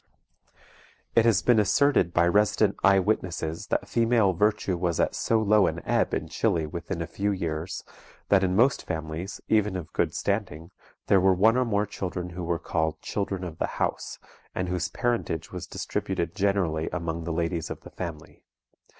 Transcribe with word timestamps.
It 1.15 1.25
has 1.25 1.43
been 1.43 1.59
asserted 1.59 2.11
by 2.11 2.25
resident 2.27 2.75
eye 2.83 2.97
witnesses 2.97 3.67
that 3.67 3.87
female 3.87 4.33
virtue 4.33 4.75
was 4.75 4.99
at 4.99 5.13
so 5.13 5.39
low 5.39 5.67
an 5.67 5.83
ebb 5.85 6.15
in 6.15 6.27
Chili 6.27 6.65
within 6.65 7.03
a 7.03 7.05
few 7.05 7.29
years, 7.31 7.83
that 8.29 8.43
in 8.43 8.55
most 8.55 8.87
families, 8.87 9.41
even 9.47 9.75
of 9.75 9.93
good 9.93 10.15
standing, 10.15 10.71
there 11.05 11.21
were 11.21 11.35
one 11.35 11.55
or 11.55 11.65
more 11.65 11.85
children 11.85 12.29
who 12.31 12.43
were 12.43 12.57
called 12.57 12.99
"children 13.03 13.43
of 13.43 13.59
the 13.59 13.67
house," 13.77 14.17
and 14.55 14.69
whose 14.69 14.89
parentage 14.89 15.51
was 15.51 15.67
distributed 15.67 16.33
generally 16.33 16.89
among 16.91 17.23
the 17.23 17.31
ladies 17.31 17.69
of 17.69 17.81
the 17.81 17.91
family. 17.91 18.43